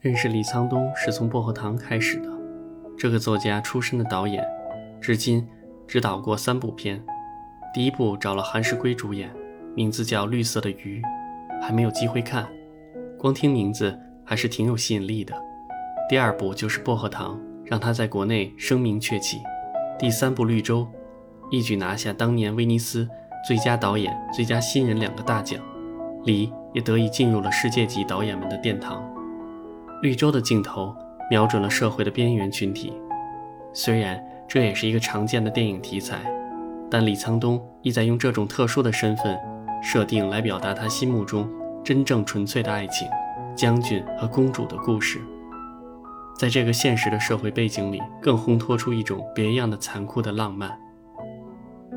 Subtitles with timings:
[0.00, 2.28] 认识李沧东是从薄荷糖开始的。
[2.96, 4.42] 这个作家出身的导演，
[4.98, 5.46] 至今
[5.86, 7.04] 只导过三部片。
[7.74, 9.30] 第一部找了韩世圭主演，
[9.74, 11.02] 名字叫《绿色的鱼》，
[11.62, 12.48] 还没有机会看，
[13.18, 13.94] 光听名字
[14.24, 15.34] 还是挺有吸引力的。
[16.08, 19.36] 第二部就是《薄荷糖》，让他在国内声名鹊起。
[19.98, 20.88] 第三部《绿洲》，
[21.50, 23.06] 一举拿下当年威尼斯
[23.46, 25.60] 最佳导演、最佳新人两个大奖，
[26.24, 29.04] 李也得以进入了世界级导演们的殿堂。
[30.02, 30.94] 绿洲的镜头
[31.28, 32.92] 瞄准了社会的边缘群体，
[33.74, 34.18] 虽然
[34.48, 36.18] 这也是一个常见的电影题材，
[36.90, 39.38] 但李沧东意在用这种特殊的身份
[39.82, 41.46] 设定来表达他心目中
[41.84, 43.06] 真正纯粹的爱情——
[43.54, 45.20] 将军和公主的故事。
[46.38, 50.76] 在这个现实的社会背景里，更烘托出一种别样的残酷的浪漫。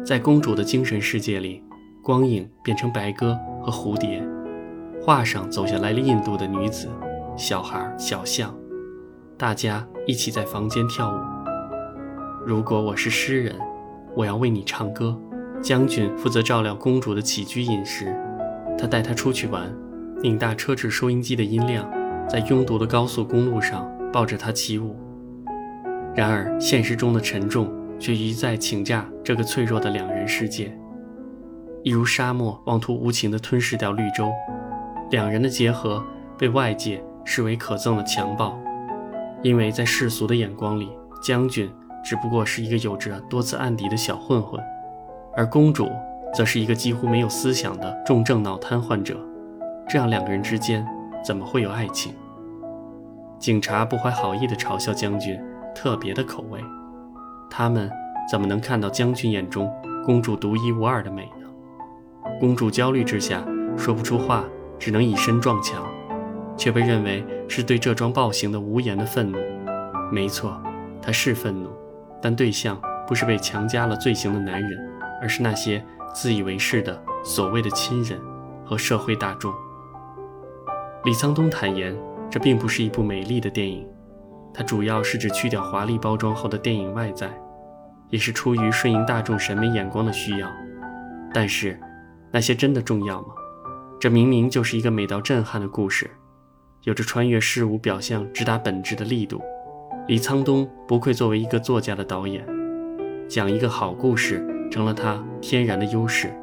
[0.06, 1.64] 在公主的精神世界里，
[2.04, 4.22] 光影变成白鸽和蝴蝶，
[5.02, 6.90] 画上走下来了印度的女子。
[7.36, 8.56] 小孩、小象，
[9.38, 11.18] 大家一起在房间跳舞。
[12.46, 13.56] 如果我是诗人，
[14.16, 15.20] 我要为你唱歌。
[15.60, 18.14] 将军负责照料公主的起居饮食，
[18.78, 19.74] 他带她出去玩，
[20.22, 21.90] 拧大车子收音机的音量，
[22.30, 24.96] 在拥堵的高速公路上抱着她起舞。
[26.14, 30.78] 然而，现实中的沉重却一再请假这个脆弱的两人世界，
[31.82, 34.32] 一如沙漠妄图无情地吞噬掉绿洲。
[35.10, 36.06] 两人的结合
[36.38, 37.04] 被外界。
[37.26, 38.58] 视为可憎的强暴，
[39.42, 40.90] 因为在世俗的眼光里，
[41.24, 41.70] 将军
[42.04, 44.62] 只不过是一个有着多次案底的小混混，
[45.36, 45.90] 而公主
[46.34, 49.18] 则是一个几乎没有思想的重症脑瘫患者。
[49.88, 50.86] 这样两个人之间
[51.24, 52.14] 怎么会有爱情？
[53.40, 55.40] 警察不怀好意地嘲笑将军
[55.76, 56.60] 特别的口味，
[57.50, 57.92] 他们
[58.30, 59.70] 怎么能看到将军眼中
[60.06, 61.48] 公主独一无二的美呢？
[62.40, 63.44] 公主焦虑之下
[63.78, 64.46] 说不出话，
[64.80, 65.86] 只能以身撞墙。
[66.58, 69.38] 却被认为是对这桩暴行的无言的愤怒。
[70.12, 70.62] 没错，
[71.02, 71.70] 他是愤怒，
[72.22, 74.80] 但对象不是被强加了罪行的男人，
[75.22, 75.84] 而是那些
[76.14, 78.20] 自以为是的所谓的亲人
[78.66, 79.54] 和社会大众。
[81.04, 81.98] 李沧东坦言，
[82.30, 83.88] 这并不是一部美丽的电影，
[84.54, 87.30] 它主要是指去掉华丽包装后的电影外在，
[88.10, 90.50] 也是出于顺应大众审美眼光的需要。
[91.34, 91.80] 但是，
[92.32, 93.28] 那些真的重要吗？
[94.00, 96.10] 这明明就是一个美到震撼的故事。
[96.84, 99.42] 有着穿越事物表象直达本质的力度，
[100.06, 102.46] 李沧东不愧作为一个作家的导演，
[103.30, 106.34] 讲一个好故事成了他天然的优势。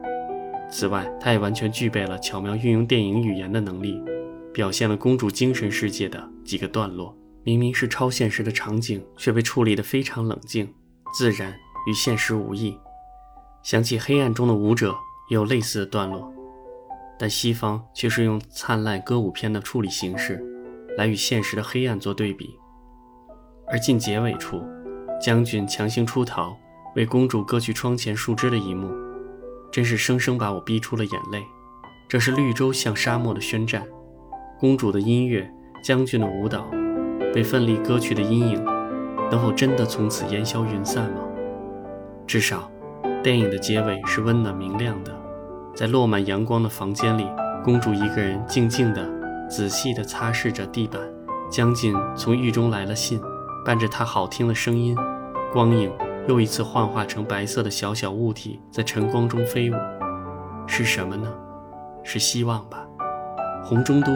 [0.70, 4.02] 此外，他也完全具备了巧妙运用电影语言的能力，
[4.50, 7.14] 表现了公主精神世界的几个段落，
[7.44, 10.72] 明明是超现实的场景，却被处理得非常冷静、
[11.12, 11.52] 自然，
[11.86, 12.74] 与现实无异。
[13.62, 14.92] 想起《黑暗中的舞者》
[15.28, 16.32] 也有类似的段落。
[17.20, 20.42] 但西方却是用灿烂歌舞片的处理形式，
[20.96, 22.58] 来与现实的黑暗做对比。
[23.68, 24.62] 而近结尾处，
[25.20, 26.56] 将军强行出逃，
[26.96, 28.90] 为公主割去窗前树枝的一幕，
[29.70, 31.42] 真是生生把我逼出了眼泪。
[32.08, 33.86] 这是绿洲向沙漠的宣战，
[34.58, 35.46] 公主的音乐，
[35.86, 36.70] 将军的舞蹈，
[37.34, 38.64] 被奋力割去的阴影，
[39.30, 41.20] 能否真的从此烟消云散吗？
[42.26, 42.72] 至少，
[43.22, 45.19] 电影的结尾是温暖明亮的。
[45.74, 47.26] 在落满阳光的房间里，
[47.64, 49.08] 公主一个人静静地、
[49.48, 51.00] 仔细地擦拭着地板。
[51.50, 53.20] 将军从狱中来了信，
[53.64, 54.96] 伴着他好听的声音，
[55.52, 55.92] 光影
[56.28, 59.74] 又一次幻化成白色的小小物体，在晨光中飞舞。
[60.68, 61.32] 是什么呢？
[62.04, 62.86] 是希望吧。
[63.64, 64.12] 红中都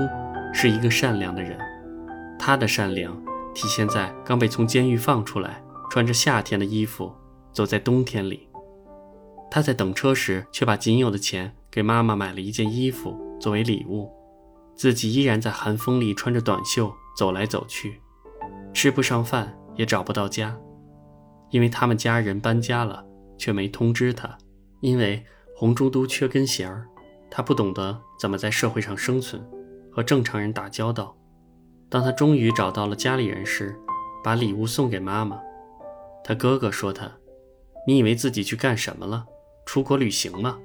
[0.53, 1.59] 是一个善良的人，
[2.39, 3.13] 他的善良
[3.53, 5.61] 体现在刚被从监狱放出来，
[5.91, 7.13] 穿着夏天的衣服，
[7.53, 8.44] 走在冬天里。
[9.55, 14.11] 他在等车时，却把仅有的钱给妈妈买了一件衣服作为礼物，
[14.75, 18.01] 自己依然在寒风里穿着短袖走来走去，
[18.73, 20.59] 吃不上饭，也找不到家，
[21.51, 23.05] 因为他们家人搬家了，
[23.39, 24.37] 却没通知他。
[24.81, 25.25] 因为
[25.55, 26.89] 红珠都缺根弦儿，
[27.31, 29.41] 他不懂得怎么在社会上生存，
[29.89, 31.17] 和正常人打交道。
[31.89, 33.79] 当他终于找到了家里人时，
[34.25, 35.39] 把礼物送给妈妈。
[36.25, 37.09] 他哥哥说他
[37.87, 39.27] ：“你以为自己去干什么了？”
[39.67, 40.59] 出国旅行吗？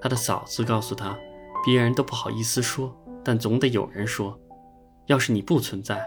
[0.00, 1.16] 他的嫂子告诉他，
[1.64, 2.94] 别人都不好意思说，
[3.24, 4.38] 但总得有人说。
[5.06, 6.04] 要是你不存在，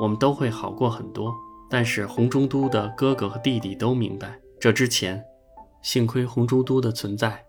[0.00, 1.34] 我们都会好过很多。
[1.70, 5.22] 但是红中都的哥哥和弟弟都明白，这之前，
[5.80, 7.42] 幸亏红中都的存在。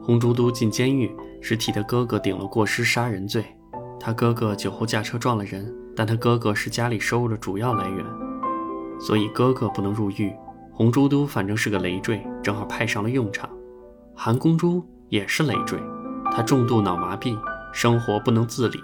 [0.00, 3.44] 红中都进监狱是替他哥哥顶了过失杀人罪。
[3.98, 8.04] 他哥哥酒后驾车撞了人，但他哥哥是家里收入的主要来源，
[9.00, 10.32] 所以哥哥不能入狱。
[10.76, 13.48] 红珠都反正是个累赘，正好派上了用场。
[14.12, 15.78] 韩公珠也是累赘，
[16.32, 17.38] 她重度脑麻痹，
[17.72, 18.80] 生活不能自理。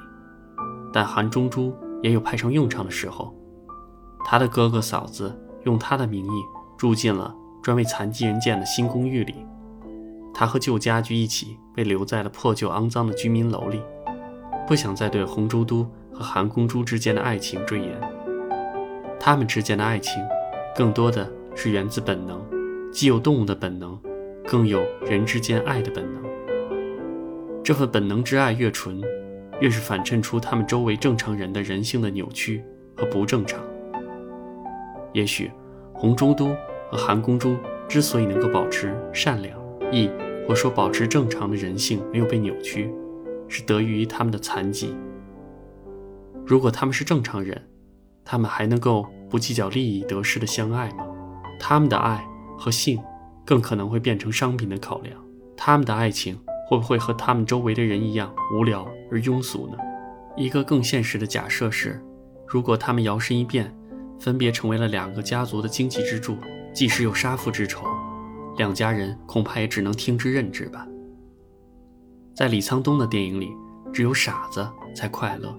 [0.93, 3.35] 但韩中珠也有派上用场的时候。
[4.25, 6.43] 他的哥哥嫂子用他的名义
[6.79, 9.35] 住进了专为残疾人建的新公寓里，
[10.33, 13.81] 他和旧家具一起被留在了破旧肮脏的居民楼里，
[14.69, 18.01] 不想再对红珠都和韩公珠之间的爱情追言。
[19.19, 20.23] 他们之间的爱情，
[20.77, 21.29] 更多的
[21.63, 22.43] 是源自本能，
[22.91, 24.01] 既有动物的本能，
[24.47, 26.23] 更有人之间爱的本能。
[27.63, 28.99] 这份本能之爱越纯，
[29.61, 32.65] 越是反衬出他们周围正常人的人性的扭曲
[32.97, 33.61] 和不正常。
[35.13, 35.51] 也许，
[35.93, 36.57] 红中都
[36.91, 37.55] 和韩公珠
[37.87, 39.61] 之所以能够保持善良、
[39.93, 40.09] 义，
[40.49, 42.91] 或说保持正常的人性没有被扭曲，
[43.49, 44.97] 是得益于他们的残疾。
[46.47, 47.69] 如果他们是正常人，
[48.25, 51.09] 他们还能够不计较利益得失的相爱吗？
[51.61, 52.27] 他们的爱
[52.59, 53.01] 和性，
[53.45, 55.17] 更可能会变成商品的考量。
[55.57, 56.37] 他们的爱情
[56.69, 59.77] 会不会和他们周围的人一样无聊而庸俗呢？
[60.37, 62.03] 一个更现实的假设是，
[62.49, 63.73] 如果他们摇身一变。
[64.21, 66.37] 分别成为了两个家族的经济支柱，
[66.75, 67.87] 即使有杀父之仇，
[68.59, 70.87] 两家人恐怕也只能听之任之吧。
[72.35, 73.51] 在李沧东的电影里，
[73.95, 75.59] 只有傻子才快乐，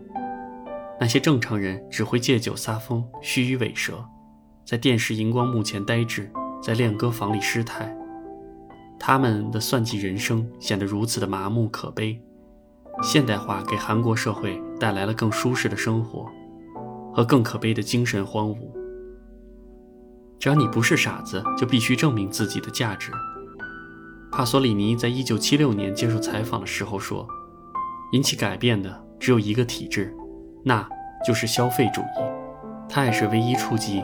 [0.99, 4.05] 那些正常人只会借酒撒疯、虚与委蛇，
[4.71, 6.31] 在电视荧光幕前呆滞，
[6.63, 7.93] 在练歌房里失态。
[8.97, 12.17] 他们的算计人生显得如此的麻木可悲。
[13.03, 16.25] 现代化给韩国社会带来了更舒适的生活。
[17.13, 18.55] 和更可悲的精神荒芜。
[20.39, 23.11] 只要你不是傻子，就必须证明自己的价值。
[24.31, 27.27] 帕索里尼在一九七六年接受采访的时候说
[28.13, 30.15] ：“引起改变的只有一个体制，
[30.63, 30.87] 那
[31.27, 32.23] 就是消费主义。
[32.87, 34.01] 它也是唯一触及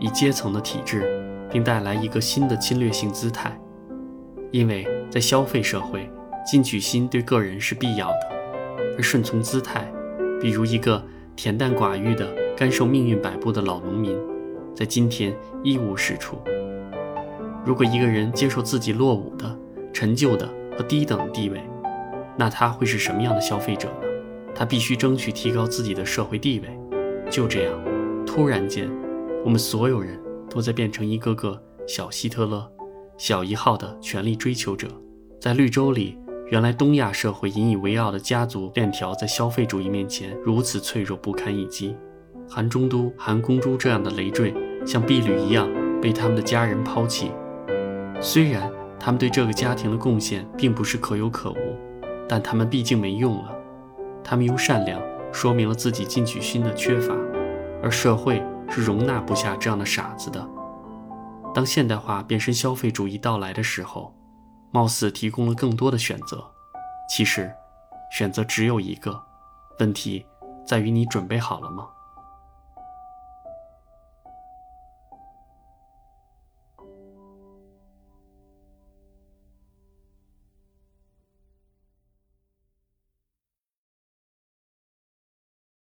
[0.00, 1.06] 以阶层的体制，
[1.48, 3.56] 并带来一个新的侵略性姿态。
[4.50, 6.10] 因为在消费社会，
[6.44, 8.28] 进取心对个人是必要的，
[8.96, 9.88] 而顺从姿态，
[10.40, 11.00] 比如一个。”
[11.36, 14.14] 恬淡寡欲的、甘受命运摆布的老农民，
[14.74, 16.36] 在今天一无是处。
[17.64, 19.58] 如果一个人接受自己落伍的、
[19.90, 20.46] 陈旧的
[20.76, 21.62] 和低等地位，
[22.36, 24.08] 那他会是什么样的消费者呢？
[24.54, 26.68] 他必须争取提高自己的社会地位。
[27.30, 27.72] 就这样，
[28.26, 28.90] 突然间，
[29.42, 30.20] 我们所有人
[30.50, 32.70] 都在变成一个个小希特勒、
[33.16, 34.88] 小一号的权力追求者，
[35.40, 36.18] 在绿洲里。
[36.50, 41.94] 原来东亚社会引以为傲的家族链条，在消费主义面前如此脆弱不堪一击。
[42.48, 44.52] 韩中都、韩公珠这样的累赘，
[44.84, 45.70] 像婢女一样
[46.02, 47.30] 被他们的家人抛弃。
[48.20, 51.56] 虽然他们对这个家庭的贡献并不是可有可无，
[52.28, 53.56] 但他们毕竟没用了。
[54.24, 55.00] 他们用善良
[55.30, 57.14] 说明了自己进取心的缺乏，
[57.80, 60.48] 而社会是容纳不下这样的傻子的。
[61.54, 64.14] 当现代化变身消费主义到来的时候。
[64.72, 66.48] 貌似提供了更多的选择，
[67.08, 67.52] 其实，
[68.12, 69.20] 选择只有一个。
[69.80, 70.24] 问题
[70.64, 71.88] 在于你准备好了吗？